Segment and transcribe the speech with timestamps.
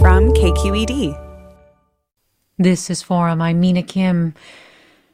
[0.00, 1.18] from KQED.
[2.56, 3.42] This is Forum.
[3.42, 4.34] I'm Mina Kim.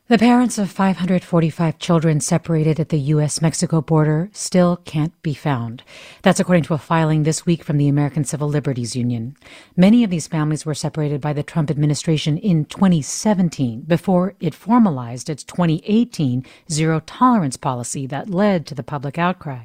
[0.09, 3.41] The parents of 545 children separated at the U.S.
[3.41, 5.83] Mexico border still can't be found.
[6.21, 9.37] That's according to a filing this week from the American Civil Liberties Union.
[9.75, 15.31] Many of these families were separated by the Trump administration in 2017 before it formalized
[15.31, 19.65] its 2018 zero tolerance policy that led to the public outcry.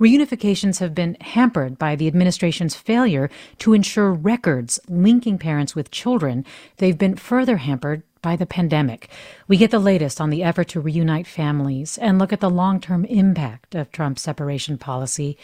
[0.00, 6.44] Reunifications have been hampered by the administration's failure to ensure records linking parents with children.
[6.76, 9.08] They've been further hampered by the pandemic.
[9.46, 12.80] We get the latest on the effort to reunite families and look at the long
[12.80, 15.36] term impact of Trump's separation policy.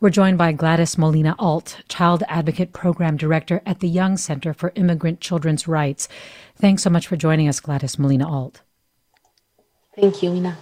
[0.00, 4.72] We're joined by Gladys Molina Alt, Child Advocate Program Director at the Young Center for
[4.74, 6.08] Immigrant Children's Rights.
[6.56, 8.62] Thanks so much for joining us, Gladys Molina Alt.
[9.96, 10.56] Thank you, Mina.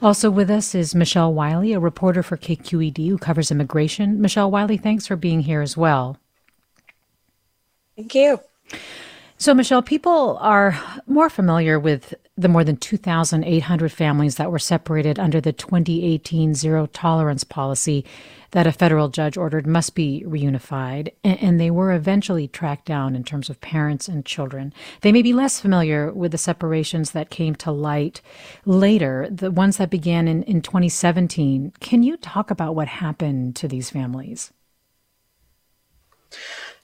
[0.00, 4.20] Also with us is Michelle Wiley, a reporter for KQED who covers immigration.
[4.20, 6.18] Michelle Wiley, thanks for being here as well.
[7.96, 8.40] Thank you.
[9.38, 15.18] So, Michelle, people are more familiar with the more than 2,800 families that were separated
[15.18, 18.04] under the 2018 zero tolerance policy
[18.52, 23.24] that a federal judge ordered must be reunified, and they were eventually tracked down in
[23.24, 24.72] terms of parents and children.
[25.00, 28.20] They may be less familiar with the separations that came to light
[28.64, 31.72] later, the ones that began in, in 2017.
[31.80, 34.52] Can you talk about what happened to these families?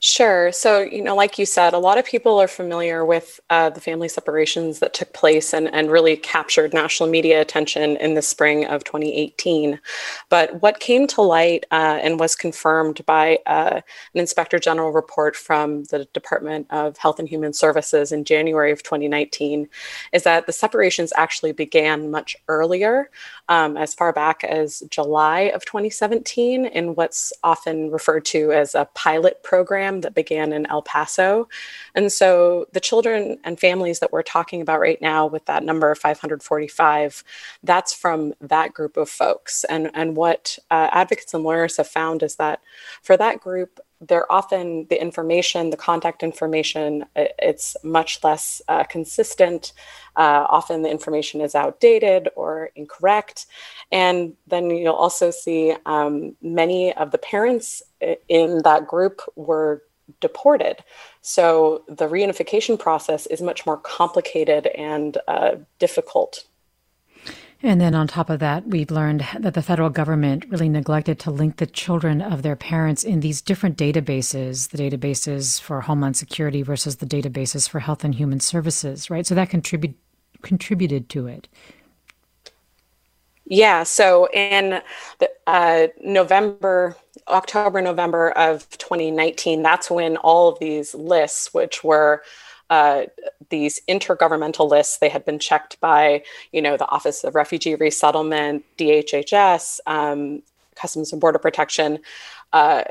[0.01, 0.53] Sure.
[0.53, 3.81] So, you know, like you said, a lot of people are familiar with uh, the
[3.81, 8.65] family separations that took place and, and really captured national media attention in the spring
[8.65, 9.81] of 2018.
[10.29, 13.81] But what came to light uh, and was confirmed by uh,
[14.15, 18.85] an inspector general report from the Department of Health and Human Services in January of
[18.85, 19.69] 2019
[20.13, 23.11] is that the separations actually began much earlier,
[23.49, 28.89] um, as far back as July of 2017, in what's often referred to as a
[28.95, 31.49] pilot program that began in El Paso.
[31.95, 35.91] And so the children and families that we're talking about right now with that number
[35.91, 37.25] of 545,
[37.63, 39.65] that's from that group of folks.
[39.65, 42.61] And, and what uh, advocates and lawyers have found is that
[43.03, 49.73] for that group, they're often the information, the contact information, it's much less uh, consistent.
[50.17, 53.47] Uh, often the information is outdated or incorrect.
[53.91, 57.83] And then you'll also see um, many of the parents
[58.29, 59.83] in that group were
[60.21, 60.77] deported.
[61.21, 66.45] So the reunification process is much more complicated and uh, difficult.
[67.61, 71.33] And then on top of that, we've learned that the federal government really neglected to
[71.33, 76.63] link the children of their parents in these different databases, the databases for Homeland Security
[76.63, 79.27] versus the databases for Health and Human Services, right?
[79.27, 79.97] So that contribute,
[80.43, 81.49] contributed to it.
[83.45, 84.81] Yeah, so in
[85.19, 86.97] the, uh, November,
[87.27, 92.23] October, November of 2019, that's when all of these lists, which were
[92.71, 93.05] uh,
[93.51, 98.65] these intergovernmental lists, they had been checked by, you know, the Office of Refugee Resettlement,
[98.77, 100.43] DHHS, um,
[100.75, 101.99] Customs and Border Protection.
[102.53, 102.85] Uh,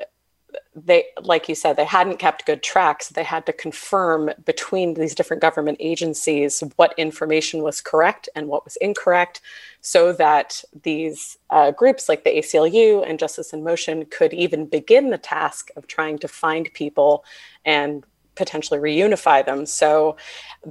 [0.76, 5.14] they like you said they hadn't kept good tracks they had to confirm between these
[5.14, 9.42] different government agencies what information was correct and what was incorrect
[9.82, 15.10] so that these uh, groups like the aclu and justice in motion could even begin
[15.10, 17.26] the task of trying to find people
[17.66, 18.06] and
[18.38, 20.16] potentially reunify them so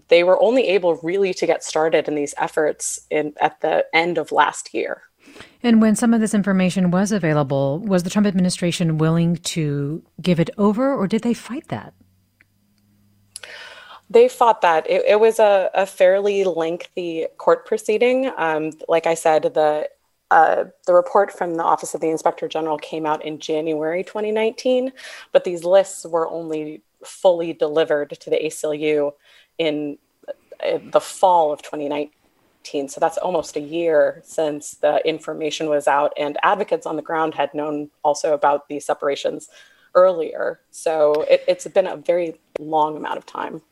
[0.09, 4.19] they were only able really to get started in these efforts in at the end
[4.19, 5.03] of last year
[5.63, 10.39] and when some of this information was available, was the Trump administration willing to give
[10.41, 11.95] it over or did they fight that?
[14.09, 14.89] They fought that.
[14.89, 18.31] It, it was a, a, fairly lengthy court proceeding.
[18.37, 19.89] Um, like I said, the
[20.31, 24.93] uh, the report from the Office of the Inspector General came out in January 2019,
[25.33, 29.13] but these lists were only fully delivered to the ACLU
[29.59, 29.99] in
[30.29, 32.89] uh, the fall of 2019.
[32.89, 37.35] So that's almost a year since the information was out, and advocates on the ground
[37.35, 39.49] had known also about these separations
[39.95, 40.61] earlier.
[40.71, 43.63] So it, it's been a very long amount of time.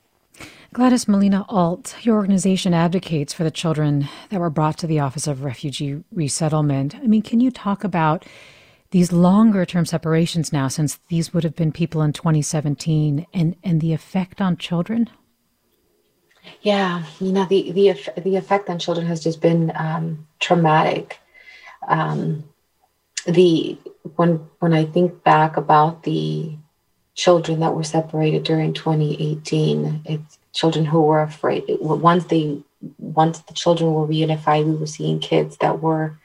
[0.73, 5.29] Gladys Molina Alt, your organization advocates for the children that were brought to the Office
[5.29, 6.97] of Refugee Resettlement.
[6.97, 8.25] I mean, can you talk about
[8.95, 13.81] these longer term separations now, since these would have been people in 2017, and, and
[13.81, 15.11] the effect on children?
[16.63, 21.19] Yeah, you know the the the effect on children has just been um, traumatic.
[21.89, 22.45] Um,
[23.27, 23.77] the
[24.15, 26.57] when when I think back about the
[27.17, 31.65] children that were separated during 2018, it's children who were afraid.
[31.81, 32.63] Once they
[32.99, 36.17] once the children were reunified, we were seeing kids that were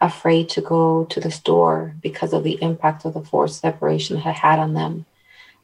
[0.00, 4.34] afraid to go to the store because of the impact of the forced separation had
[4.34, 5.06] had on them.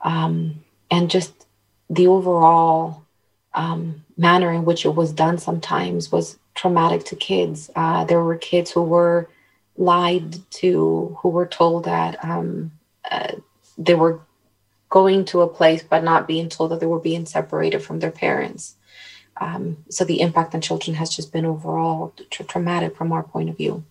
[0.01, 1.47] Um, and just
[1.91, 3.05] the overall
[3.55, 7.71] um, manner in which it was done sometimes was traumatic to kids.
[7.77, 9.29] Uh, there were kids who were
[9.77, 12.73] lied to, who were told that um,
[13.11, 13.33] uh,
[13.79, 14.21] they were
[14.89, 18.11] going to a place but not being told that they were being separated from their
[18.11, 18.77] parents.
[19.41, 23.49] Um, so the impact on children has just been overall tra- traumatic from our point
[23.49, 23.85] of view.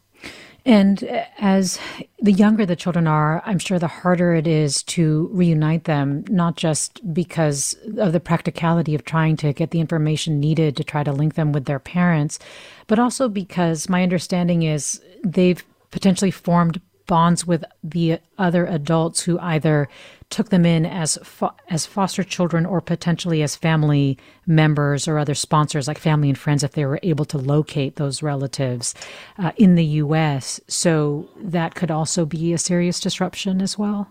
[0.64, 1.04] And
[1.40, 1.80] as
[2.22, 6.56] the younger the children are, I'm sure the harder it is to reunite them, not
[6.56, 11.12] just because of the practicality of trying to get the information needed to try to
[11.12, 12.38] link them with their parents,
[12.86, 19.40] but also because my understanding is they've potentially formed bonds with the other adults who
[19.40, 19.90] either
[20.32, 24.18] took them in as fo- as foster children or potentially as family
[24.48, 28.24] members or other sponsors like family and friends if they were able to locate those
[28.24, 28.96] relatives
[29.38, 34.10] uh, in the US so that could also be a serious disruption as well?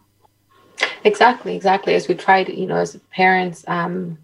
[1.02, 1.94] Exactly exactly.
[1.94, 4.18] As we tried you know as parents um,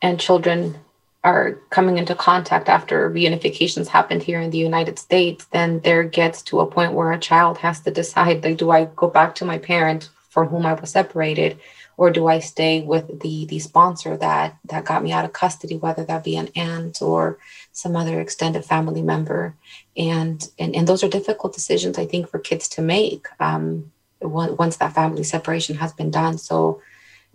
[0.00, 0.76] and children
[1.22, 6.40] are coming into contact after reunifications happened here in the United States, then there gets
[6.40, 9.44] to a point where a child has to decide like, do I go back to
[9.44, 11.58] my parent from whom I was separated,
[11.96, 15.76] or do I stay with the the sponsor that that got me out of custody,
[15.76, 17.38] whether that be an aunt or
[17.72, 19.54] some other extended family member,
[19.96, 23.92] and and, and those are difficult decisions I think for kids to make um,
[24.22, 26.38] once that family separation has been done.
[26.38, 26.80] So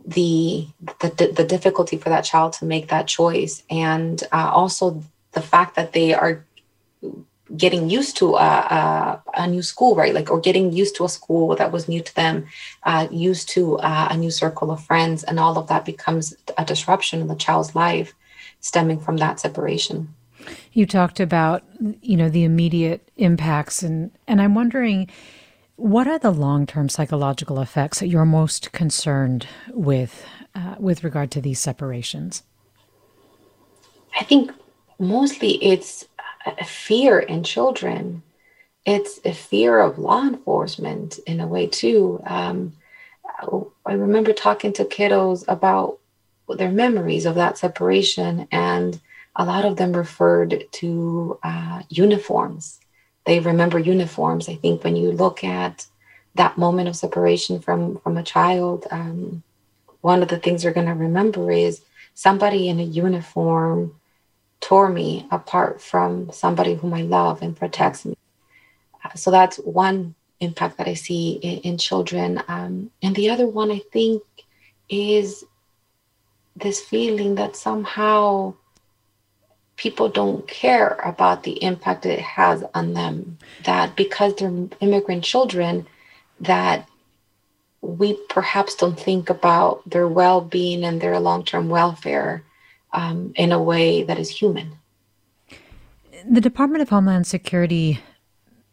[0.05, 0.67] the
[1.01, 5.03] the, the difficulty for that child to make that choice and uh, also
[5.33, 6.45] the fact that they are
[7.55, 10.13] getting used to a, a, a, new school, right?
[10.13, 12.47] Like, or getting used to a school that was new to them,
[12.83, 16.65] uh, used to uh, a new circle of friends, and all of that becomes a
[16.65, 18.13] disruption in the child's life
[18.61, 20.13] stemming from that separation.
[20.73, 21.63] You talked about,
[22.01, 25.09] you know, the immediate impacts, and and I'm wondering,
[25.75, 30.25] what are the long-term psychological effects that you're most concerned with,
[30.55, 32.43] uh, with regard to these separations?
[34.17, 34.51] I think
[34.99, 36.05] mostly it's
[36.65, 38.23] fear in children.
[38.85, 42.21] It's a fear of law enforcement in a way too.
[42.25, 42.73] Um,
[43.85, 45.99] I remember talking to kiddos about
[46.47, 48.99] their memories of that separation, and
[49.35, 52.79] a lot of them referred to uh, uniforms.
[53.25, 54.47] They remember uniforms.
[54.47, 55.87] I think when you look at
[56.35, 59.43] that moment of separation from from a child, um,
[60.01, 61.81] one of the things they're going to remember is
[62.13, 63.95] somebody in a uniform
[64.65, 68.17] tore me apart from somebody whom I love and protects me.
[69.03, 72.41] Uh, so that's one impact that I see in, in children.
[72.47, 74.23] Um, and the other one, I think,
[74.89, 75.43] is
[76.55, 78.55] this feeling that somehow
[79.75, 83.37] people don't care about the impact it has on them.
[83.65, 85.85] That because they're immigrant children,
[86.39, 86.89] that
[87.81, 92.43] we perhaps don't think about their well being and their long term welfare
[92.95, 94.77] um, in a way that is human.
[96.27, 97.99] The Department of Homeland Security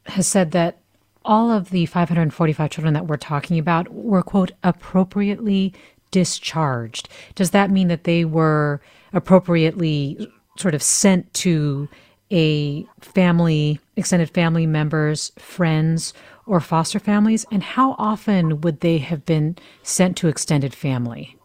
[0.07, 0.79] has said that
[1.25, 5.75] all of the 545 children that we're talking about were, quote, appropriately
[6.11, 7.09] discharged.
[7.35, 8.81] Does that mean that they were
[9.13, 11.89] appropriately sort of sent to
[12.31, 16.15] a family, extended family members, friends,
[16.47, 17.45] or foster families?
[17.53, 21.37] And how often would they have been sent to extended family?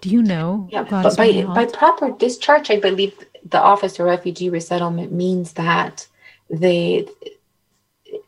[0.00, 0.68] Do you know?
[0.70, 6.06] Yeah, but by, by proper discharge, I believe the Office of Refugee Resettlement means that
[6.50, 7.08] they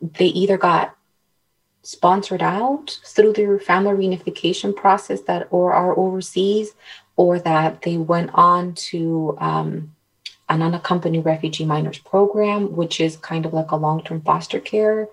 [0.01, 0.95] they either got
[1.83, 6.73] sponsored out through their family reunification process that or are overseas,
[7.15, 9.95] or that they went on to um,
[10.49, 15.07] an unaccompanied refugee minors program, which is kind of like a long-term foster care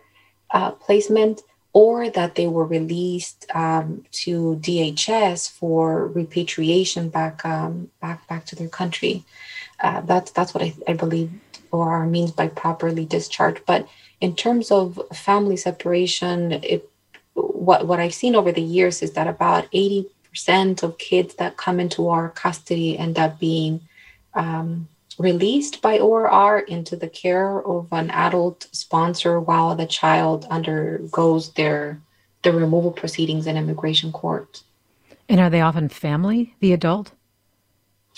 [0.51, 8.27] uh, placement, or that they were released um, to DHS for repatriation back um, back
[8.29, 9.25] back to their country.
[9.81, 11.31] Uh, that's that's what I, I believe
[11.71, 13.63] or means by properly discharged.
[13.67, 13.89] But
[14.21, 16.89] in terms of family separation, it
[17.35, 21.57] what what I've seen over the years is that about eighty percent of kids that
[21.57, 23.81] come into our custody end up being
[24.35, 31.53] um, released by ORR into the care of an adult sponsor while the child undergoes
[31.55, 32.01] their
[32.43, 34.63] the removal proceedings in immigration court.
[35.29, 37.13] And are they often family, the adult?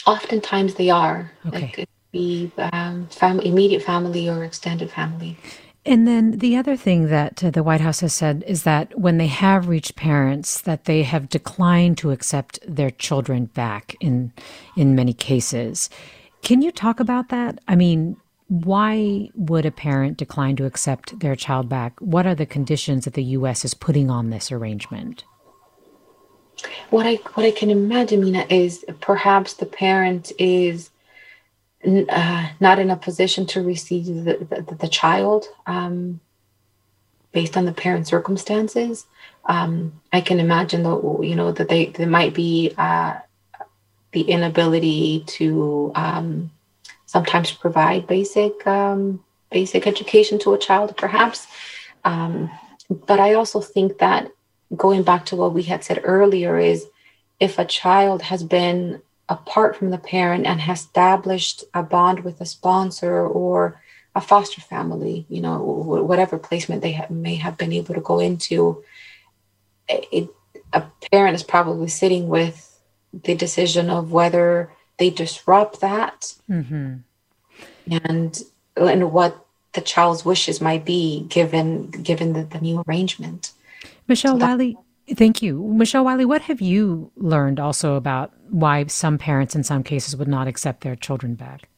[0.07, 1.33] Oftentimes they are.
[1.47, 1.65] Okay.
[1.65, 5.39] It could be um, family, immediate family or extended family.
[5.87, 9.17] And then the other thing that uh, the White House has said is that when
[9.17, 14.33] they have reached parents, that they have declined to accept their children back in
[14.77, 15.89] in many cases.
[16.43, 17.59] Can you talk about that?
[17.69, 18.17] I mean,
[18.49, 21.99] why would a parent decline to accept their child back?
[22.01, 23.65] What are the conditions that the U.S.
[23.65, 25.25] is putting on this arrangement?
[26.91, 30.91] what I what I can imagine, Mina, is perhaps the parent is
[31.85, 36.21] uh, not in a position to receive the, the, the child um,
[37.33, 39.07] based on the parent's circumstances.
[39.47, 43.19] Um, I can imagine though, you know, that they there might be uh,
[44.13, 46.51] the inability to um,
[47.07, 51.47] sometimes provide basic um, basic education to a child, perhaps.
[52.05, 52.51] Um,
[52.89, 54.31] but I also think that
[54.77, 56.87] going back to what we had said earlier is
[57.41, 62.41] if a child has been apart from the parent and has established a bond with
[62.41, 63.81] a sponsor or
[64.15, 68.83] a foster family, you know, whatever placement they may have been able to go into,
[69.89, 70.29] it,
[70.73, 72.70] a parent is probably sitting with
[73.13, 76.97] the decision of whether they disrupt that mm-hmm.
[77.91, 78.43] and
[78.77, 83.53] and what the child's wishes might be given given the, the new arrangement.
[84.09, 84.77] Michelle so Wiley,
[85.15, 85.63] thank you.
[85.75, 90.29] Michelle Wiley, what have you learned also about why some parents in some cases would
[90.29, 91.69] not accept their children back?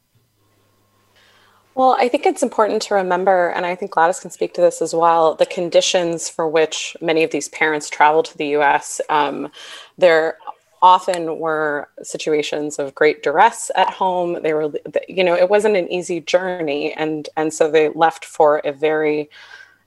[1.74, 4.82] Well, I think it's important to remember, and I think Gladys can speak to this
[4.82, 9.00] as well, the conditions for which many of these parents travel to the US.
[9.08, 9.50] Um,
[9.96, 10.36] there
[10.82, 14.42] often were situations of great duress at home.
[14.42, 14.72] They were,
[15.08, 16.92] you know, it wasn't an easy journey.
[16.92, 19.30] And, and so they left for a very,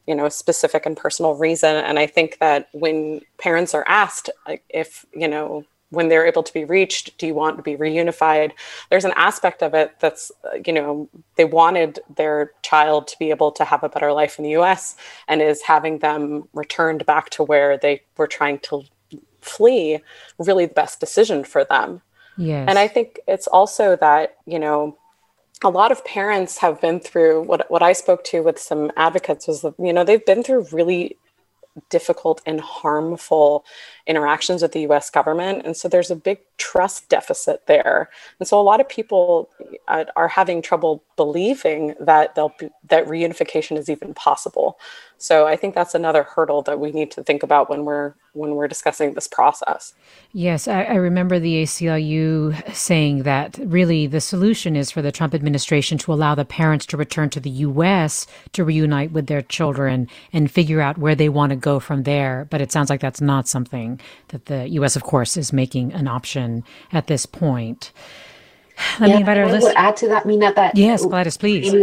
[0.07, 1.75] you know, specific and personal reason.
[1.75, 4.29] And I think that when parents are asked
[4.69, 8.51] if, you know, when they're able to be reached do you want to be reunified
[8.89, 10.31] there's an aspect of it that's
[10.65, 14.43] you know they wanted their child to be able to have a better life in
[14.43, 14.97] the US
[15.27, 18.83] and is having them returned back to where they were trying to
[19.45, 19.99] flee
[20.39, 22.01] really the best decision for them
[22.37, 22.65] yes.
[22.67, 24.97] and i think it's also that you know
[25.63, 29.47] a lot of parents have been through what, what I spoke to with some advocates
[29.47, 31.17] was, you know, they've been through really
[31.89, 33.65] difficult and harmful
[34.07, 35.65] interactions with the US government.
[35.65, 38.09] And so there's a big trust deficit there.
[38.39, 39.49] And so a lot of people
[39.87, 44.77] uh, are having trouble believing that they'll be, that reunification is even possible.
[45.17, 48.55] So I think that's another hurdle that we need to think about when we're when
[48.55, 49.93] we're discussing this process.
[50.33, 55.33] Yes, I, I, remember the ACLU saying that really the solution is for the Trump
[55.33, 58.27] administration to allow the parents to return to the U.S.
[58.51, 62.45] to reunite with their children and figure out where they want to go from there.
[62.49, 63.94] But it sounds like that's not something
[64.29, 67.91] that the U.S., of course, is making an option at this point.
[68.99, 69.73] Let yeah, me invite our listeners.
[69.77, 71.73] add to that, Mina, that yes, Gladys, please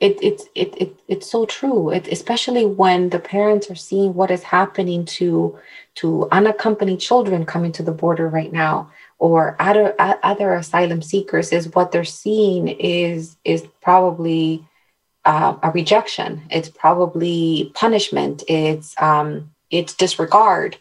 [0.00, 4.30] it, it, it, it, it's so true it, especially when the parents are seeing what
[4.30, 5.58] is happening to
[5.96, 11.74] to unaccompanied children coming to the border right now or other other asylum seekers is
[11.74, 14.66] what they're seeing is is probably
[15.24, 20.76] uh, a rejection it's probably punishment it's um, it's disregard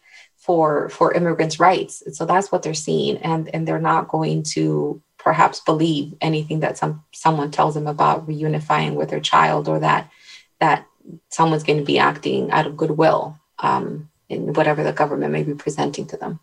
[0.46, 2.04] for for immigrants rights.
[2.16, 6.78] So that's what they're seeing and and they're not going to perhaps believe anything that
[6.78, 10.12] some someone tells them about reunifying with their child or that
[10.60, 10.86] that
[11.30, 15.56] someone's going to be acting out of goodwill um, in whatever the government may be
[15.56, 16.40] presenting to them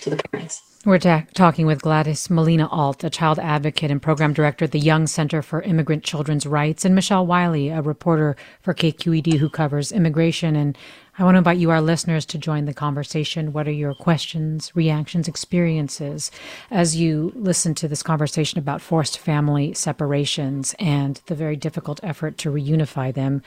[0.00, 4.34] to the parents we're ta- talking with Gladys Molina Alt, a child advocate and program
[4.34, 8.74] director at the Young Center for Immigrant Children's Rights, and Michelle Wiley, a reporter for
[8.74, 10.54] KQED who covers immigration.
[10.54, 10.76] And
[11.18, 13.54] I want to invite you, our listeners, to join the conversation.
[13.54, 16.30] What are your questions, reactions, experiences
[16.70, 22.36] as you listen to this conversation about forced family separations and the very difficult effort
[22.38, 23.42] to reunify them?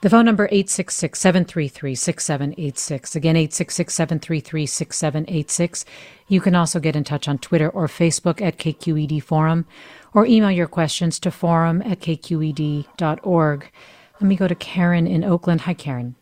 [0.00, 3.16] The phone number 866-733-6786.
[3.16, 5.84] Again, 866-733-6786.
[6.28, 9.66] You can also get in touch on Twitter or Facebook at KQED Forum
[10.14, 13.72] or email your questions to forum at kqed.org.
[14.20, 15.62] Let me go to Karen in Oakland.
[15.62, 16.14] Hi, Karen.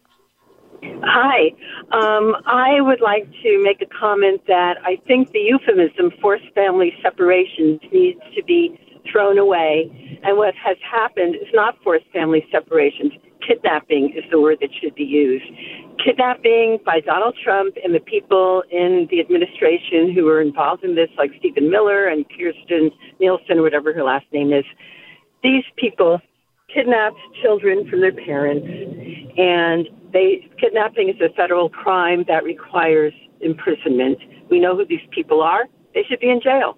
[1.05, 1.53] Hi.
[1.93, 6.95] Um, I would like to make a comment that I think the euphemism forced family
[7.03, 8.81] separations needs to be
[9.13, 10.19] thrown away.
[10.25, 13.13] And what has happened is not forced family separations
[13.47, 15.45] kidnapping is the word that should be used.
[16.05, 21.09] Kidnapping by Donald Trump and the people in the administration who were involved in this,
[21.17, 24.65] like Stephen Miller and Kirstjen Nielsen, whatever her last name is.
[25.43, 26.21] These people
[26.73, 28.67] kidnapped children from their parents,
[29.37, 34.19] and they kidnapping is a federal crime that requires imprisonment.
[34.51, 35.65] We know who these people are.
[35.95, 36.77] They should be in jail.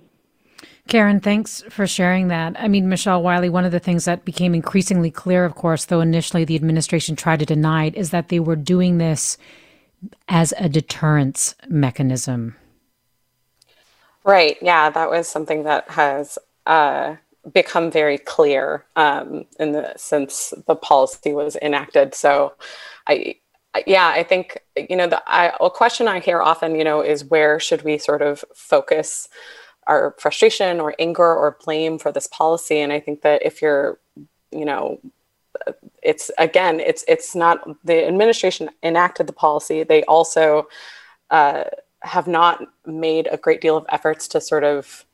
[0.88, 2.57] Karen, thanks for sharing that.
[2.59, 6.00] I mean, Michelle Wiley, one of the things that became increasingly clear, of course, though
[6.00, 9.37] initially the administration tried to deny it, is that they were doing this
[10.28, 12.57] as a deterrence mechanism.
[14.25, 14.57] Right.
[14.62, 17.16] Yeah, that was something that has uh,
[17.52, 22.14] become very clear um, in the since the policy was enacted.
[22.14, 22.54] So,
[23.07, 23.37] I
[23.87, 27.25] yeah, I think you know the I, a question I hear often, you know, is
[27.25, 29.28] where should we sort of focus
[29.88, 32.78] our frustration or anger or blame for this policy?
[32.78, 33.99] And I think that if you're,
[34.52, 35.00] you know,
[36.02, 39.83] it's again, it's it's not the administration enacted the policy.
[39.83, 40.68] They also
[41.30, 41.64] uh,
[42.02, 45.04] have not made a great deal of efforts to sort of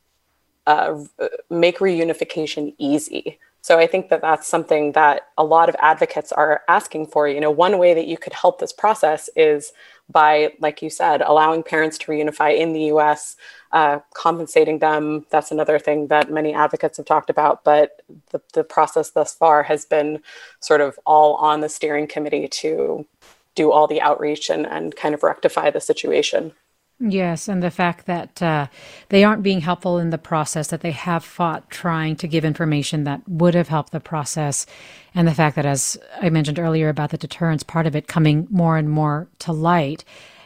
[0.67, 1.05] uh,
[1.51, 3.39] make reunification easy.
[3.65, 7.27] So I think that that's something that a lot of advocates are asking for.
[7.27, 9.73] You know, one way that you could help this process is
[10.11, 13.37] by, like you said, allowing parents to reunify in the US,
[13.73, 15.25] uh, compensating them.
[15.31, 17.65] That's another thing that many advocates have talked about.
[17.65, 18.03] But
[18.33, 20.21] the, the process thus far has been
[20.61, 23.07] sort of all on the steering committee to
[23.55, 26.53] do all the outreach and, and kind of rectify the situation.
[27.07, 28.69] Yes, and the fact that uh,
[29.11, 33.05] they aren't being helpful in the process, that they have fought trying to give information
[33.05, 34.65] that would have helped the process,
[35.15, 38.47] and the fact that, as I mentioned earlier about the deterrence part of it coming
[38.51, 40.03] more and more to light,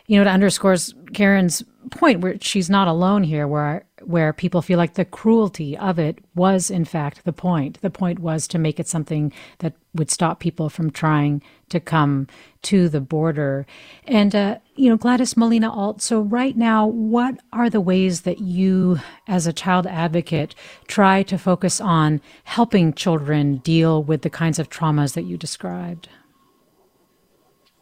[0.08, 4.78] you know, it underscores Karen's point where she's not alone here, where where people feel
[4.78, 7.80] like the cruelty of it was in fact the point.
[7.80, 12.26] The point was to make it something that would stop people from trying to come
[12.62, 13.66] to the border.
[14.06, 16.02] And uh, you know, Gladys Molina Alt.
[16.02, 20.54] So right now, what are the ways that you, as a child advocate,
[20.86, 26.08] try to focus on helping children deal with the kinds of traumas that you described?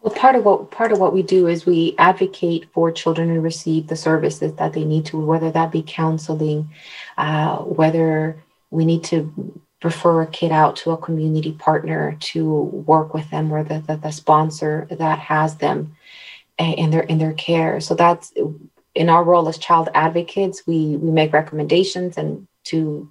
[0.07, 3.41] Well, part of what part of what we do is we advocate for children to
[3.41, 6.71] receive the services that they need to, whether that be counseling,
[7.19, 12.55] uh, whether we need to refer a kid out to a community partner to
[12.87, 15.97] work with them, or the, the, the sponsor that has them
[16.57, 17.81] in their in their care.
[17.81, 18.33] So that's
[18.95, 23.11] in our role as child advocates, we we make recommendations and to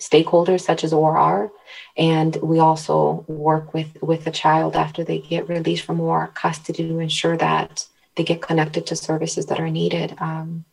[0.00, 1.52] stakeholders such as ORR.
[1.96, 6.88] And we also work with, with the child after they get released from ORR custody
[6.88, 10.64] to ensure that they get connected to services that are needed um,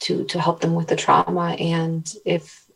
[0.00, 1.54] to, to help them with the trauma.
[1.60, 2.66] And if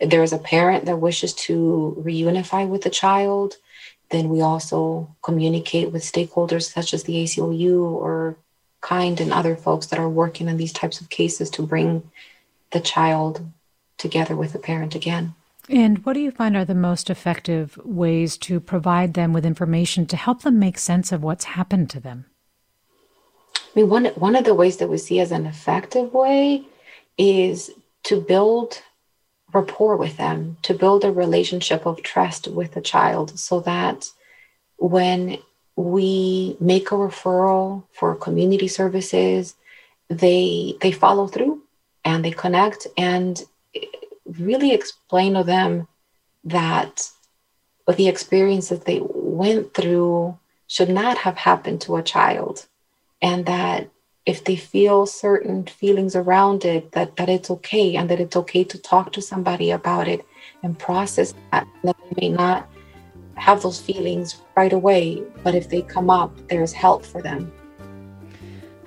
[0.00, 3.56] there is a parent that wishes to reunify with the child,
[4.10, 8.36] then we also communicate with stakeholders such as the ACLU or
[8.82, 12.10] KIND and other folks that are working in these types of cases to bring
[12.72, 13.44] the child
[13.98, 15.34] together with the parent again.
[15.68, 20.06] And what do you find are the most effective ways to provide them with information
[20.06, 22.26] to help them make sense of what's happened to them?
[23.56, 26.64] I mean, one, one of the ways that we see as an effective way
[27.18, 27.70] is
[28.04, 28.82] to build
[29.52, 34.08] rapport with them, to build a relationship of trust with the child so that
[34.76, 35.38] when
[35.74, 39.54] we make a referral for community services,
[40.08, 41.62] they they follow through
[42.04, 43.42] and they connect and
[44.26, 45.88] really explain to them
[46.44, 47.10] that
[47.84, 52.66] what the experience that they went through should not have happened to a child
[53.22, 53.88] and that
[54.24, 58.64] if they feel certain feelings around it that that it's okay and that it's okay
[58.64, 60.24] to talk to somebody about it
[60.62, 62.68] and process that that they may not
[63.36, 67.52] have those feelings right away but if they come up there's help for them.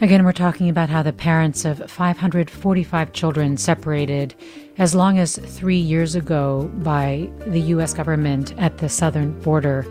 [0.01, 4.33] Again, we're talking about how the parents of 545 children separated
[4.79, 7.93] as long as three years ago by the U.S.
[7.93, 9.85] government at the southern border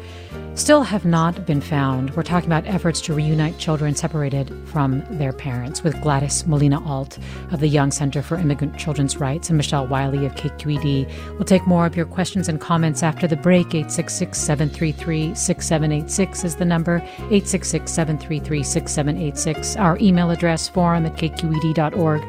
[0.55, 2.11] still have not been found.
[2.17, 7.19] We're talking about efforts to reunite children separated from their parents with Gladys Molina Alt
[7.53, 11.09] of the Young Center for Immigrant Children's Rights and Michelle Wiley of KQED.
[11.35, 13.67] We'll take more of your questions and comments after the break.
[13.67, 16.97] 866 733 6786 is the number.
[16.97, 19.77] 866 733 6786.
[19.77, 22.23] Our email address forum at kqed.org.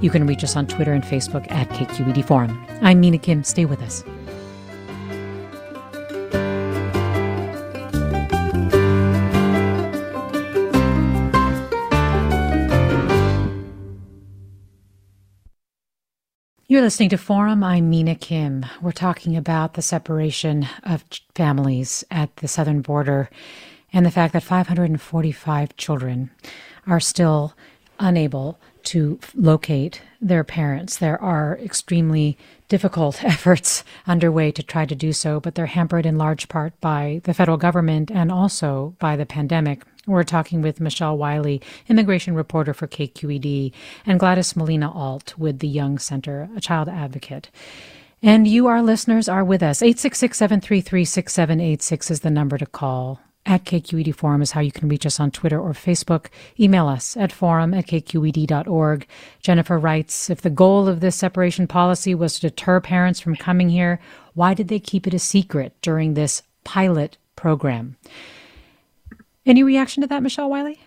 [0.00, 2.64] You can reach us on Twitter and Facebook at KQED Forum.
[2.82, 3.42] I'm Mina Kim.
[3.42, 4.04] Stay with us.
[16.68, 17.64] You're listening to Forum.
[17.64, 18.66] I'm Mina Kim.
[18.80, 21.02] We're talking about the separation of
[21.34, 23.30] families at the southern border
[23.92, 26.30] and the fact that 545 children
[26.86, 27.54] are still
[27.98, 30.96] unable to locate their parents.
[30.96, 36.18] There are extremely difficult efforts underway to try to do so, but they're hampered in
[36.18, 39.82] large part by the federal government and also by the pandemic.
[40.06, 43.72] We're talking with Michelle Wiley, immigration reporter for KQED,
[44.06, 47.50] and Gladys Molina Alt with the Young Center, a child advocate.
[48.22, 49.82] And you, our listeners, are with us.
[49.82, 53.20] 866 733 6786 is the number to call.
[53.46, 56.26] At KQED Forum is how you can reach us on Twitter or Facebook.
[56.60, 59.06] Email us at forum at kqed.org.
[59.40, 63.70] Jennifer writes If the goal of this separation policy was to deter parents from coming
[63.70, 64.00] here,
[64.34, 67.96] why did they keep it a secret during this pilot program?
[69.46, 70.80] Any reaction to that, Michelle Wiley?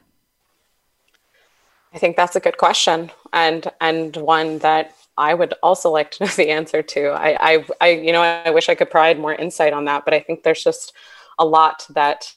[1.93, 6.23] I think that's a good question, and and one that I would also like to
[6.25, 7.09] know the answer to.
[7.09, 10.13] I, I, I, you know, I wish I could provide more insight on that, but
[10.13, 10.93] I think there's just
[11.39, 12.33] a lot that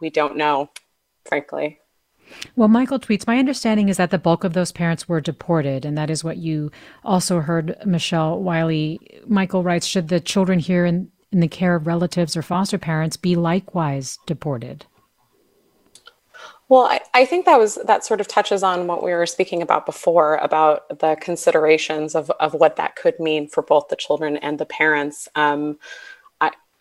[0.00, 0.70] we don't know,
[1.24, 1.78] frankly.
[2.56, 5.96] Well, Michael tweets, my understanding is that the bulk of those parents were deported, and
[5.98, 6.70] that is what you
[7.04, 9.20] also heard Michelle Wiley.
[9.26, 13.16] Michael writes, should the children here in, in the care of relatives or foster parents
[13.16, 14.86] be likewise deported?
[16.68, 19.60] Well, I, I, think that was that sort of touches on what we were speaking
[19.60, 24.38] about before about the considerations of, of what that could mean for both the children
[24.38, 25.28] and the parents.
[25.34, 25.78] Um,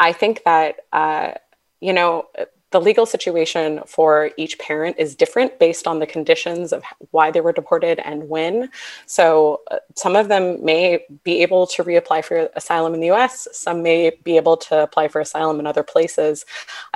[0.08, 1.32] I, think that, uh,
[1.80, 2.28] you know,
[2.72, 7.40] the legal situation for each parent is different based on the conditions of why they
[7.40, 8.70] were deported and when.
[9.06, 13.48] So uh, some of them may be able to reapply for asylum in the US,
[13.52, 16.46] some may be able to apply for asylum in other places.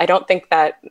[0.00, 0.82] I don't think that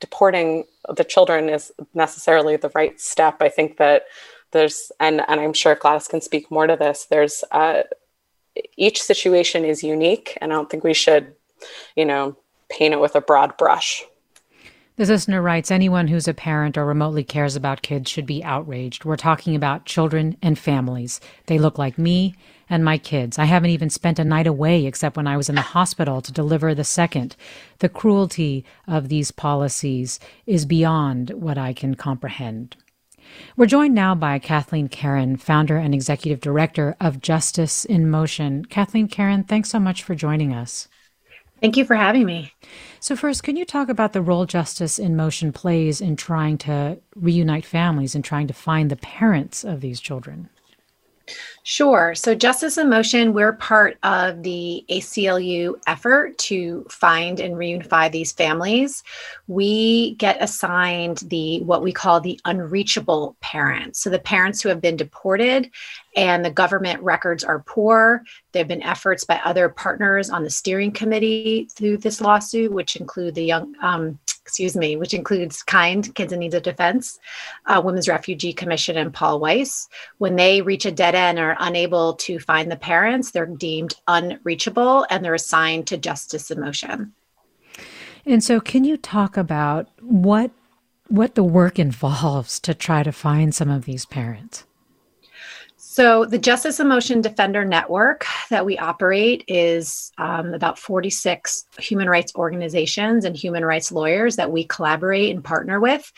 [0.00, 3.40] deporting the children is necessarily the right step.
[3.40, 4.04] I think that
[4.50, 7.82] there's, and, and I'm sure Gladys can speak more to this, there's, uh,
[8.76, 11.34] each situation is unique, and I don't think we should,
[11.96, 12.36] you know,
[12.68, 14.04] paint it with a broad brush.
[14.96, 19.04] This listener writes Anyone who's a parent or remotely cares about kids should be outraged.
[19.04, 21.20] We're talking about children and families.
[21.46, 22.34] They look like me
[22.68, 23.38] and my kids.
[23.38, 26.32] I haven't even spent a night away except when I was in the hospital to
[26.32, 27.36] deliver the second.
[27.78, 32.76] The cruelty of these policies is beyond what I can comprehend.
[33.56, 38.64] We're joined now by Kathleen Caron, founder and executive director of Justice in Motion.
[38.64, 40.88] Kathleen Caron, thanks so much for joining us.
[41.60, 42.52] Thank you for having me.
[43.00, 46.98] So, first, can you talk about the role Justice in Motion plays in trying to
[47.14, 50.48] reunite families and trying to find the parents of these children?
[51.62, 52.14] Sure.
[52.14, 58.32] So, Justice in Motion, we're part of the ACLU effort to find and reunify these
[58.32, 59.02] families.
[59.48, 64.00] We get assigned the what we call the unreachable parents.
[64.00, 65.70] So, the parents who have been deported
[66.16, 68.22] and the government records are poor.
[68.52, 72.96] There have been efforts by other partners on the steering committee through this lawsuit, which
[72.96, 77.18] include the young um, excuse me, which includes KIND, Kids in Need of Defense,
[77.66, 79.90] uh, Women's Refugee Commission, and Paul Weiss.
[80.16, 83.94] When they reach a dead end or are unable to find the parents, they're deemed
[84.06, 87.12] unreachable and they're assigned to justice in motion.
[88.24, 90.50] And so, can you talk about what
[91.08, 94.64] what the work involves to try to find some of these parents?
[95.98, 102.08] So, the Justice in Motion Defender Network that we operate is um, about 46 human
[102.08, 106.12] rights organizations and human rights lawyers that we collaborate and partner with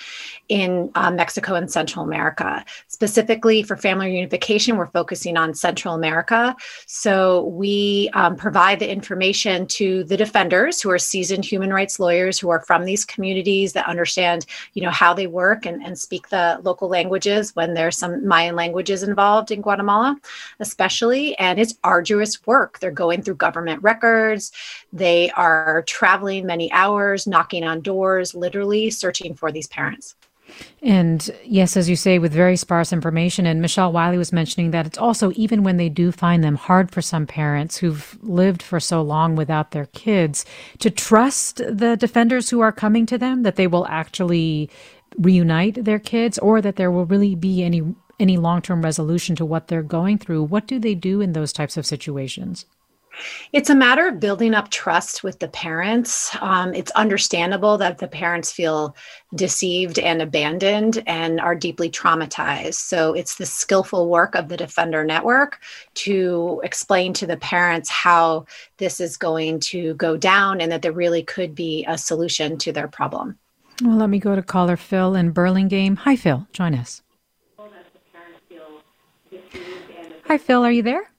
[0.51, 2.63] in uh, Mexico and Central America.
[2.89, 6.55] Specifically for family reunification, we're focusing on Central America.
[6.85, 12.39] So, we um, provide the information to the defenders who are seasoned human rights lawyers
[12.39, 16.29] who are from these communities that understand, you know, how they work and, and speak
[16.29, 20.19] the local languages when there's some Mayan languages involved in Guatemala,
[20.59, 21.39] especially.
[21.39, 22.81] And it's arduous work.
[22.81, 24.51] They're going through government records,
[24.93, 30.17] they are traveling many hours, knocking on doors, literally searching for these parents.
[30.83, 33.47] And yes, as you say, with very sparse information.
[33.47, 36.91] And Michelle Wiley was mentioning that it's also, even when they do find them, hard
[36.91, 40.45] for some parents who've lived for so long without their kids
[40.81, 44.69] to trust the defenders who are coming to them that they will actually
[45.19, 47.83] reunite their kids or that there will really be any
[48.21, 51.77] any long-term resolution to what they're going through what do they do in those types
[51.77, 52.67] of situations
[53.53, 56.35] it's a matter of building up trust with the parents.
[56.41, 58.95] Um, it's understandable that the parents feel
[59.35, 62.75] deceived and abandoned and are deeply traumatized.
[62.75, 65.61] So it's the skillful work of the Defender Network
[65.95, 68.47] to explain to the parents how
[68.79, 72.73] this is going to go down and that there really could be a solution to
[72.73, 73.39] their problem.
[73.83, 75.97] Well, let me go to caller Phil in Burlingame.
[75.97, 76.47] Hi, Phil.
[76.53, 77.03] Join us.
[80.27, 80.65] Hi, Phil.
[80.65, 81.11] Are you there?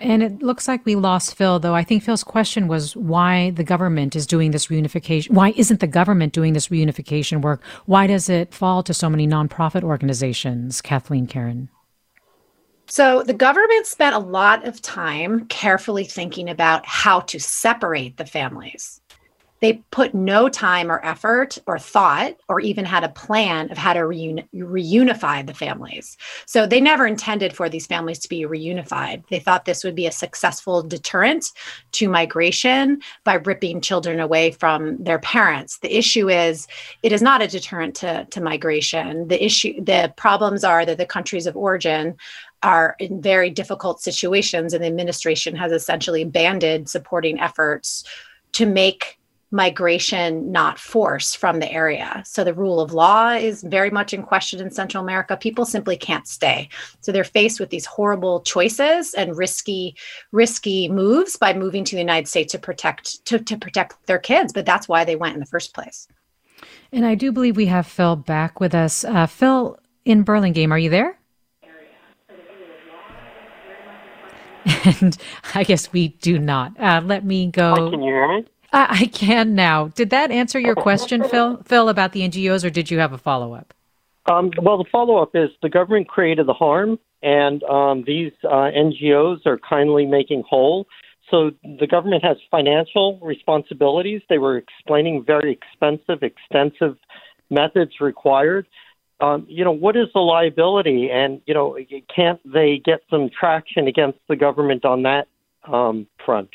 [0.00, 1.74] And it looks like we lost Phil, though.
[1.74, 5.30] I think Phil's question was why the government is doing this reunification.
[5.30, 7.62] Why isn't the government doing this reunification work?
[7.86, 11.68] Why does it fall to so many nonprofit organizations, Kathleen Caron?
[12.86, 18.24] So, the government spent a lot of time carefully thinking about how to separate the
[18.24, 19.00] families
[19.60, 23.92] they put no time or effort or thought or even had a plan of how
[23.92, 26.16] to reuni- reunify the families.
[26.46, 29.26] So they never intended for these families to be reunified.
[29.28, 31.50] They thought this would be a successful deterrent
[31.92, 35.78] to migration by ripping children away from their parents.
[35.78, 36.68] The issue is
[37.02, 39.28] it is not a deterrent to, to migration.
[39.28, 42.16] The issue the problems are that the countries of origin
[42.62, 48.04] are in very difficult situations and the administration has essentially abandoned supporting efforts
[48.52, 49.17] to make
[49.50, 52.22] migration, not force from the area.
[52.26, 55.36] So the rule of law is very much in question in Central America.
[55.36, 56.68] People simply can't stay.
[57.00, 59.96] So they're faced with these horrible choices and risky,
[60.32, 64.52] risky moves by moving to the United States to protect to, to protect their kids.
[64.52, 66.08] But that's why they went in the first place.
[66.92, 69.04] And I do believe we have Phil back with us.
[69.04, 71.18] Uh, Phil in Burlingame, are you there?
[75.00, 75.16] And
[75.54, 76.78] I guess we do not.
[76.78, 77.90] Uh, let me go.
[77.90, 78.44] can you hear me?
[78.72, 79.88] Uh, I can now.
[79.88, 81.62] Did that answer your question, Phil?
[81.64, 83.72] Phil, about the NGOs, or did you have a follow up?
[84.30, 88.70] Um, well, the follow up is the government created the harm, and um, these uh,
[88.76, 90.86] NGOs are kindly making whole.
[91.30, 94.22] So the government has financial responsibilities.
[94.28, 96.96] They were explaining very expensive, extensive
[97.50, 98.66] methods required.
[99.20, 101.10] Um, you know, what is the liability?
[101.10, 101.76] And, you know,
[102.14, 105.26] can't they get some traction against the government on that
[105.64, 106.50] um, front?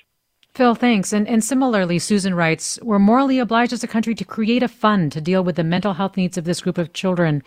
[0.56, 1.12] Phil, thanks.
[1.12, 5.12] And, and similarly, Susan writes, we're morally obliged as a country to create a fund
[5.14, 7.42] to deal with the mental health needs of this group of children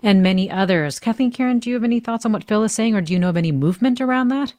[0.00, 1.00] and many others.
[1.00, 3.18] Kathleen Caron, do you have any thoughts on what Phil is saying, or do you
[3.18, 4.54] know of any movement around that?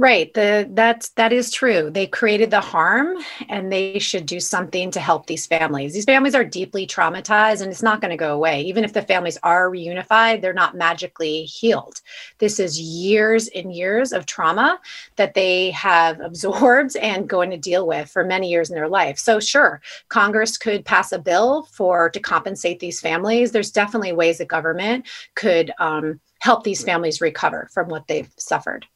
[0.00, 0.32] Right.
[0.32, 1.90] The that's that is true.
[1.90, 3.16] They created the harm
[3.48, 5.92] and they should do something to help these families.
[5.92, 8.62] These families are deeply traumatized and it's not going to go away.
[8.62, 12.00] Even if the families are reunified, they're not magically healed.
[12.38, 14.78] This is years and years of trauma
[15.16, 19.18] that they have absorbed and going to deal with for many years in their life.
[19.18, 19.80] So sure,
[20.10, 23.50] Congress could pass a bill for to compensate these families.
[23.50, 28.86] There's definitely ways the government could um, help these families recover from what they've suffered.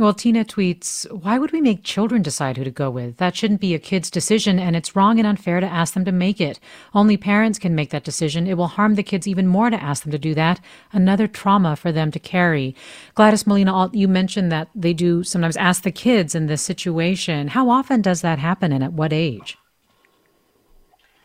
[0.00, 3.18] Well, Tina tweets, why would we make children decide who to go with?
[3.18, 6.10] That shouldn't be a kid's decision, and it's wrong and unfair to ask them to
[6.10, 6.58] make it.
[6.94, 8.46] Only parents can make that decision.
[8.46, 10.58] It will harm the kids even more to ask them to do that.
[10.90, 12.74] Another trauma for them to carry.
[13.14, 17.48] Gladys Molina, you mentioned that they do sometimes ask the kids in this situation.
[17.48, 19.58] How often does that happen, and at what age?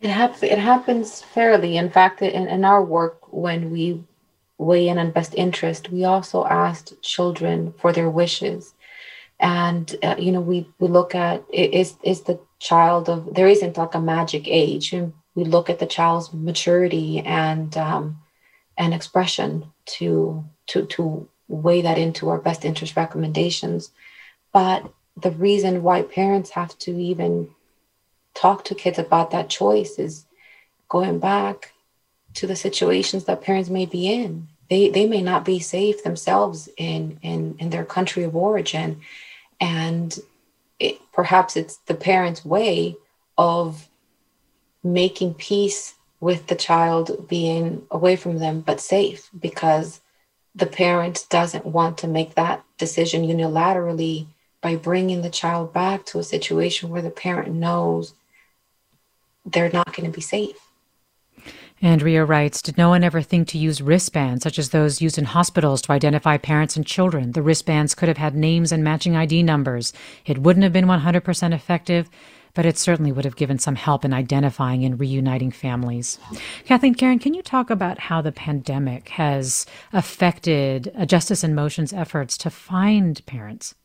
[0.02, 1.78] It, hap- it happens fairly.
[1.78, 4.04] In fact, in, in our work, when we
[4.58, 8.74] weigh in on best interest, we also asked children for their wishes.
[9.40, 13.78] And, uh, you know, we, we look at is, is the child of, there isn't
[13.78, 14.94] like a magic age.
[14.94, 18.22] And we look at the child's maturity and, um,
[18.78, 23.92] and expression to, to, to weigh that into our best interest recommendations.
[24.54, 27.50] But the reason why parents have to even
[28.34, 30.26] talk to kids about that choice is
[30.88, 31.74] going back
[32.36, 34.48] to the situations that parents may be in.
[34.70, 39.02] They they may not be safe themselves in in in their country of origin,
[39.60, 40.18] and
[40.80, 42.96] it, perhaps it's the parent's way
[43.38, 43.88] of
[44.84, 50.02] making peace with the child being away from them but safe because
[50.54, 54.28] the parent doesn't want to make that decision unilaterally
[54.62, 58.14] by bringing the child back to a situation where the parent knows
[59.46, 60.65] they're not going to be safe.
[61.86, 65.26] Andrea writes Did no one ever think to use wristbands, such as those used in
[65.26, 67.34] hospitals, to identify parents and children?
[67.34, 69.94] The wristbands could have had names and matching ID numbers.
[70.26, 72.10] It wouldn't have been 100% effective,
[72.56, 76.18] but it certainly would have given some help in identifying and reuniting families.
[76.66, 81.94] Kathleen Caron, can you talk about how the pandemic has affected uh, Justice in Motion's
[81.94, 83.76] efforts to find parents?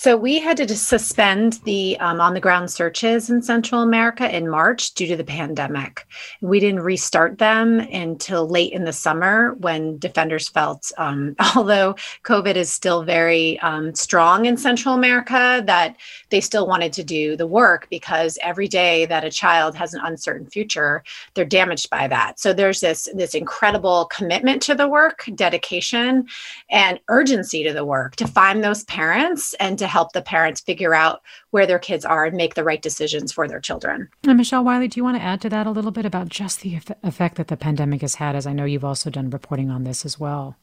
[0.00, 4.48] So we had to suspend the um, on the ground searches in Central America in
[4.48, 6.06] March due to the pandemic.
[6.40, 12.54] We didn't restart them until late in the summer when defenders felt, um, although COVID
[12.54, 15.96] is still very um, strong in Central America, that
[16.28, 20.00] they still wanted to do the work because every day that a child has an
[20.04, 21.02] uncertain future,
[21.34, 22.38] they're damaged by that.
[22.38, 26.28] So there's this this incredible commitment to the work, dedication,
[26.70, 30.94] and urgency to the work to find those parents and to help the parents figure
[30.94, 34.08] out where their kids are and make the right decisions for their children.
[34.24, 36.60] And Michelle Wiley, do you want to add to that a little bit about just
[36.60, 38.36] the effect that the pandemic has had?
[38.36, 40.56] As I know you've also done reporting on this as well.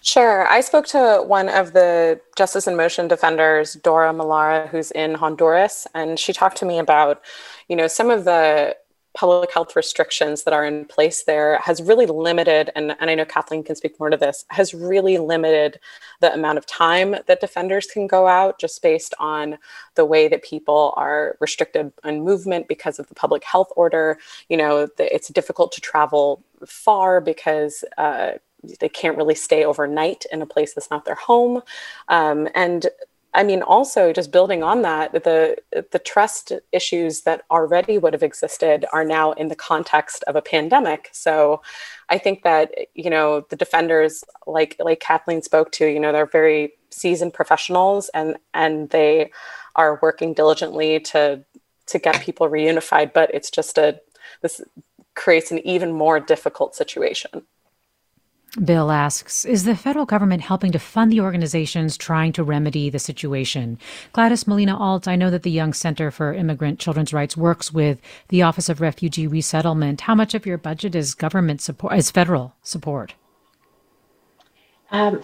[0.00, 0.46] Sure.
[0.46, 5.86] I spoke to one of the Justice in Motion defenders, Dora Malara, who's in Honduras,
[5.94, 7.22] and she talked to me about,
[7.68, 8.76] you know, some of the
[9.14, 13.24] public health restrictions that are in place there has really limited, and, and I know
[13.24, 15.78] Kathleen can speak more to this, has really limited
[16.20, 19.56] the amount of time that defenders can go out just based on
[19.94, 24.18] the way that people are restricted on movement because of the public health order.
[24.48, 28.32] You know, the, it's difficult to travel far because uh,
[28.80, 31.62] they can't really stay overnight in a place that's not their home.
[32.08, 32.86] Um, and
[33.34, 35.56] I mean, also just building on that, the
[35.90, 40.42] the trust issues that already would have existed are now in the context of a
[40.42, 41.10] pandemic.
[41.12, 41.60] So,
[42.08, 46.26] I think that you know the defenders, like like Kathleen spoke to, you know, they're
[46.26, 49.32] very seasoned professionals, and and they
[49.76, 51.44] are working diligently to
[51.86, 54.00] to get people reunified, but it's just a
[54.42, 54.60] this
[55.14, 57.42] creates an even more difficult situation.
[58.62, 62.98] Bill asks Is the federal government helping to fund the organizations trying to remedy the
[62.98, 63.78] situation?
[64.12, 68.00] Gladys Molina Alt, I know that the Young Center for Immigrant Children's Rights works with
[68.28, 70.02] the Office of Refugee Resettlement.
[70.02, 73.14] How much of your budget is government support, is federal support?
[74.90, 75.20] Um,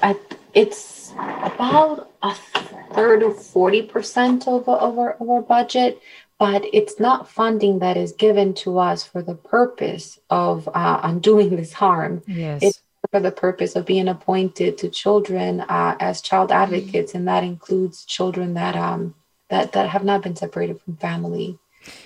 [0.55, 2.35] it's about a
[2.93, 6.01] third or 40% of, of, our, of our budget,
[6.39, 11.55] but it's not funding that is given to us for the purpose of uh, undoing
[11.55, 12.23] this harm.
[12.27, 12.63] Yes.
[12.63, 17.43] It's for the purpose of being appointed to children uh, as child advocates, and that
[17.43, 19.15] includes children that um,
[19.49, 21.59] that that have not been separated from family.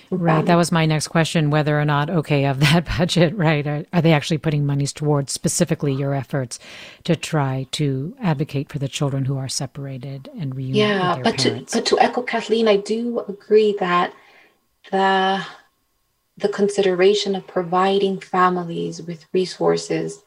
[0.09, 0.45] Right.
[0.45, 4.01] That was my next question whether or not, okay, of that budget, right, are, are,
[4.01, 6.59] they actually putting monies towards specifically your efforts
[7.03, 11.73] to try to advocate for the children who are separated and reunite yeah, but parents?
[11.73, 14.13] To, but to echo Kathleen, I do agree that
[14.91, 15.45] the,
[16.37, 20.23] the consideration of providing families with resources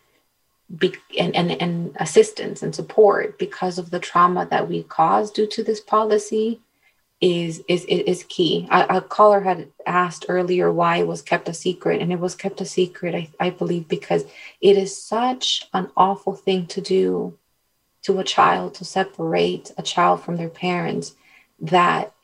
[0.77, 5.47] be, and, and, and assistance and support because of the trauma that we caused due
[5.47, 6.61] to this policy
[7.21, 8.69] is is is key.
[8.71, 12.37] A, a, caller had asked earlier why it was kept a secret, and it was
[12.37, 14.25] kept a secret, I, I believe, because
[14.61, 17.37] it is such an awful thing to do
[18.03, 21.15] to a child to separate a child from their parents
[21.61, 22.15] that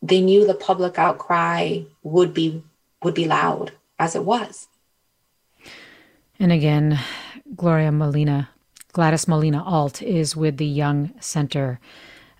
[0.00, 2.62] they knew the public outcry would be
[3.02, 4.68] would be loud as it was.
[6.38, 6.98] And again,
[7.54, 8.50] Gloria Molina,
[8.92, 11.80] Gladys Molina Alt is with the Young Center.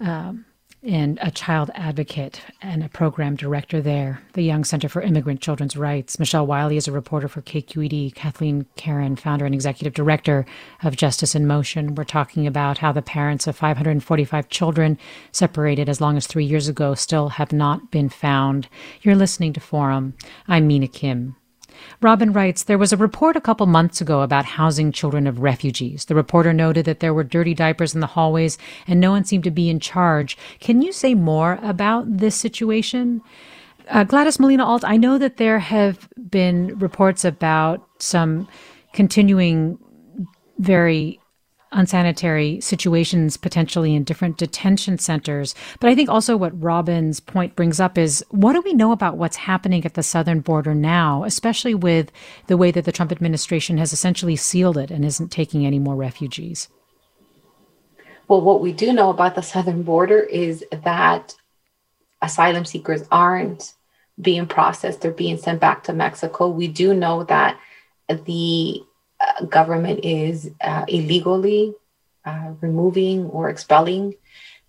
[0.01, 0.47] Um,
[0.87, 5.77] and a child advocate and a program director there, the Young Center for Immigrant Children's
[5.77, 6.19] Rights.
[6.19, 8.15] Michelle Wiley is a reporter for KQED.
[8.15, 10.45] Kathleen Caron, founder and executive director
[10.83, 11.95] of Justice in Motion.
[11.95, 14.99] We're talking about how the parents of 545 children
[15.33, 18.69] separated as long as three years ago still have not been found.
[19.01, 20.15] You're listening to Forum.
[20.47, 21.37] I'm Mina Kim.
[22.01, 26.05] Robin writes There was a report a couple months ago about housing children of refugees.
[26.05, 29.45] The reporter noted that there were dirty diapers in the hallways and no one seemed
[29.45, 30.37] to be in charge.
[30.61, 33.23] Can you say more about this situation?
[33.89, 38.49] Uh, Gladys Molina Alt, I know that there have been reports about some
[38.93, 39.79] continuing
[40.59, 41.21] very
[41.75, 45.55] unsanitary situations potentially in different detention centers.
[45.81, 49.17] But I think also what Robin's point brings up is what do we know about
[49.17, 52.11] what's happening at the southern border now, especially with
[52.47, 55.97] the way that the Trump administration has essentially sealed it and isn't taking any more
[55.97, 56.69] refugees?
[58.29, 61.35] Well, what we do know about the southern border is that
[62.23, 63.75] asylum seekers aren't
[64.21, 66.49] being processed, they're being sent back to Mexico.
[66.49, 67.59] We do know that
[68.09, 68.83] the
[69.49, 71.75] government is uh, illegally
[72.25, 74.15] uh, removing or expelling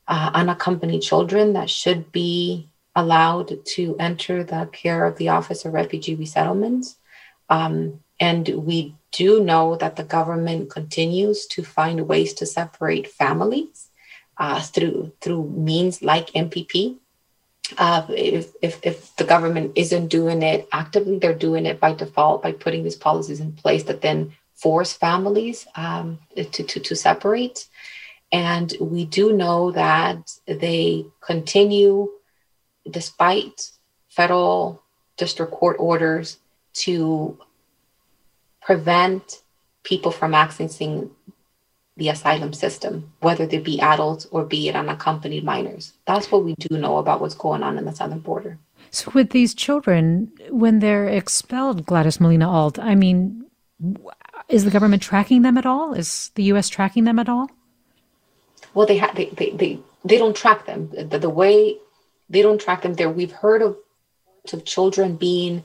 [0.08, 5.74] uh, unaccompanied children that should be allowed to enter the care of the Office of
[5.74, 6.96] Refugee Resettlements.
[7.50, 13.90] Um, and we do know that the government continues to find ways to separate families
[14.38, 16.98] uh, through through means like MPP.
[17.78, 22.44] Uh, if, if, if the government isn't doing it actively, they're doing it by default
[22.44, 27.68] by putting these policies in place that then force families um, to, to, to separate.
[28.32, 32.10] And we do know that they continue,
[32.90, 33.72] despite
[34.10, 34.82] federal
[35.18, 36.38] district court orders,
[36.74, 37.38] to
[38.62, 39.42] prevent
[39.84, 41.12] people from accessing
[41.98, 45.94] the asylum system, whether they be adults or be it unaccompanied minors.
[46.06, 48.58] That's what we do know about what's going on in the southern border.
[48.92, 53.46] So, with these children, when they're expelled, Gladys Molina Alt, I mean,
[54.50, 55.94] is the government tracking them at all?
[55.94, 56.70] Is the U.S.
[56.70, 57.50] tracking them at all?
[58.74, 60.90] Well, they have they, they they they don't track them.
[60.92, 61.78] The, the way
[62.30, 63.78] they don't track them there, we've heard of
[64.54, 65.64] of children being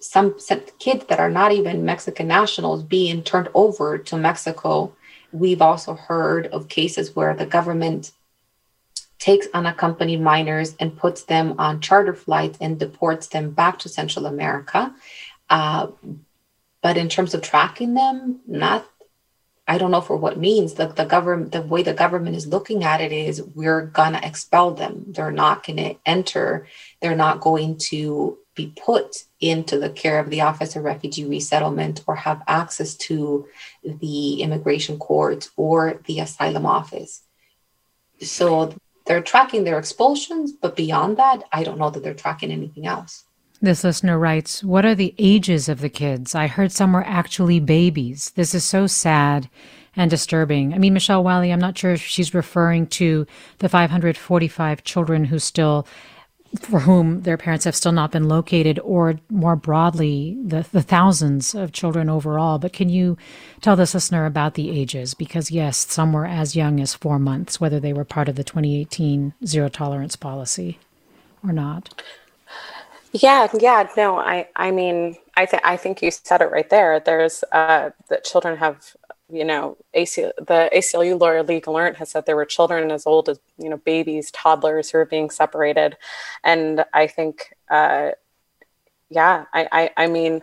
[0.00, 4.94] some, some kids that are not even Mexican nationals being turned over to Mexico.
[5.32, 8.12] We've also heard of cases where the government
[9.18, 14.26] takes unaccompanied minors and puts them on charter flights and deports them back to Central
[14.26, 14.94] America.
[15.48, 15.88] Uh,
[16.86, 18.88] but in terms of tracking them, not
[19.66, 20.74] I don't know for what means.
[20.74, 24.70] The, the government, the way the government is looking at it is we're gonna expel
[24.70, 25.06] them.
[25.08, 26.68] They're not gonna enter.
[27.00, 32.04] They're not going to be put into the care of the Office of Refugee Resettlement
[32.06, 33.48] or have access to
[33.82, 37.22] the immigration court or the asylum office.
[38.20, 38.76] So
[39.06, 43.25] they're tracking their expulsions, but beyond that, I don't know that they're tracking anything else.
[43.60, 46.34] This listener writes, What are the ages of the kids?
[46.34, 48.30] I heard some were actually babies.
[48.34, 49.48] This is so sad
[49.96, 50.74] and disturbing.
[50.74, 53.26] I mean, Michelle Wiley, I'm not sure if she's referring to
[53.58, 55.86] the 545 children who still
[56.60, 61.54] for whom their parents have still not been located, or more broadly, the, the thousands
[61.54, 62.58] of children overall.
[62.58, 63.18] But can you
[63.60, 65.12] tell this listener about the ages?
[65.12, 68.44] Because, yes, some were as young as four months, whether they were part of the
[68.44, 70.78] 2018 zero tolerance policy
[71.44, 72.02] or not.
[73.12, 77.00] Yeah, yeah, no, I, I mean, I think I think you said it right there.
[77.00, 78.94] There's uh, that children have
[79.28, 83.28] you know, AC, the ACLU lawyer Lee Gelernt has said there were children as old
[83.28, 85.96] as you know babies, toddlers who are being separated,
[86.44, 88.10] and I think, uh,
[89.08, 90.42] yeah, I, I, I mean,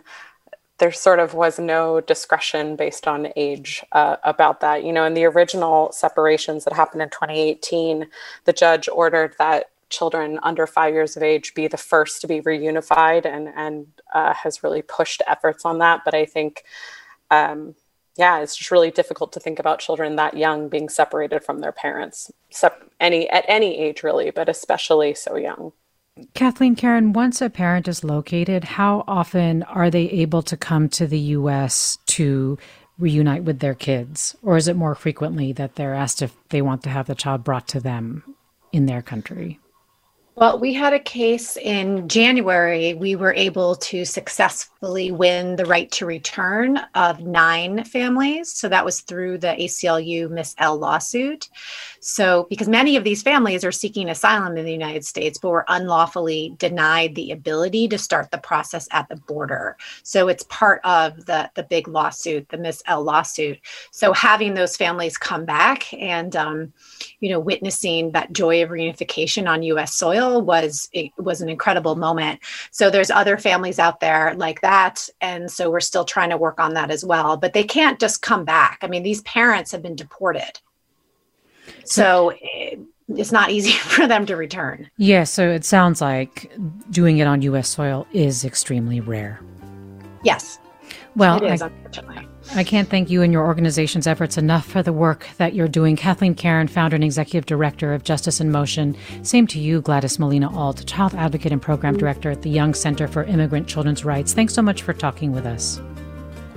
[0.78, 4.84] there sort of was no discretion based on age uh, about that.
[4.84, 8.06] You know, in the original separations that happened in 2018,
[8.44, 12.40] the judge ordered that children under five years of age be the first to be
[12.40, 16.02] reunified, and and uh, has really pushed efforts on that.
[16.04, 16.64] But I think.
[17.30, 17.74] Um,
[18.16, 21.72] yeah, it's just really difficult to think about children that young being separated from their
[21.72, 25.72] parents, sep- any at any age really, but especially so young.
[26.34, 31.08] Kathleen Caron, once a parent is located, how often are they able to come to
[31.08, 31.98] the U.S.
[32.06, 32.56] to
[32.98, 36.84] reunite with their kids, or is it more frequently that they're asked if they want
[36.84, 38.22] to have the child brought to them
[38.70, 39.58] in their country?
[40.36, 42.92] Well, we had a case in January.
[42.94, 48.52] We were able to successfully win the right to return of nine families.
[48.52, 50.56] So that was through the ACLU Ms.
[50.58, 51.48] L lawsuit.
[52.00, 55.64] So, because many of these families are seeking asylum in the United States, but were
[55.68, 59.76] unlawfully denied the ability to start the process at the border.
[60.02, 62.82] So, it's part of the, the big lawsuit, the Ms.
[62.86, 63.60] L lawsuit.
[63.92, 66.72] So, having those families come back and, um,
[67.20, 69.94] you know, witnessing that joy of reunification on U.S.
[69.94, 72.40] soil was it was an incredible moment.
[72.70, 76.60] So, there's other families out there like that, and so we're still trying to work
[76.60, 77.36] on that as well.
[77.36, 78.78] But they can't just come back.
[78.82, 80.60] I mean, these parents have been deported.
[81.84, 82.76] So eh,
[83.08, 84.90] it's not easy for them to return.
[84.96, 86.52] Yeah, so it sounds like
[86.90, 87.68] doing it on U.S.
[87.68, 89.40] soil is extremely rare.
[90.22, 90.58] Yes.
[91.16, 91.70] Well, is, I,
[92.52, 95.96] I, can't thank you and your organization's efforts enough for the work that you're doing.
[95.96, 98.96] Kathleen Caron, founder and executive director of Justice in Motion.
[99.22, 103.08] Same to you, Gladys Molina Alt, child advocate and program director at the Young Center
[103.08, 104.32] for Immigrant Children's Rights.
[104.32, 105.80] Thanks so much for talking with us.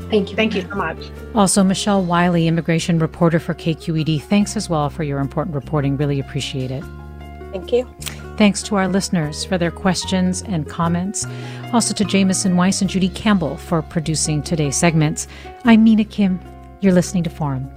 [0.09, 0.35] Thank you.
[0.35, 0.97] Thank you so much.
[1.35, 4.21] Also, Michelle Wiley, immigration reporter for KQED.
[4.21, 5.97] Thanks as well for your important reporting.
[5.97, 6.83] Really appreciate it.
[7.51, 7.87] Thank you.
[8.37, 11.25] Thanks to our listeners for their questions and comments.
[11.73, 15.27] Also to Jamison Weiss and Judy Campbell for producing today's segments.
[15.65, 16.39] I'm Mina Kim.
[16.79, 17.76] You're listening to Forum.